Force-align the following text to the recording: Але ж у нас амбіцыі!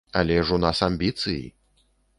Але 0.19 0.37
ж 0.47 0.55
у 0.57 0.59
нас 0.63 0.81
амбіцыі! 0.89 1.41